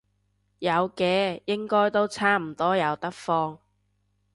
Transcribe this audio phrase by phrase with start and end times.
[0.57, 3.59] 有嘅，應該都差唔多有得放